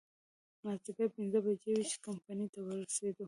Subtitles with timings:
[0.63, 3.19] مازديګر پينځه بجې وې چې کمپنۍ ته ورسېدو.